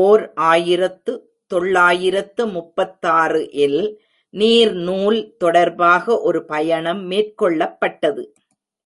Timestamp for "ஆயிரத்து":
0.34-1.12